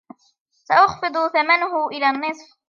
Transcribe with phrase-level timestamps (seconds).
[0.65, 2.57] سأخفض ثمنه إلى النصف.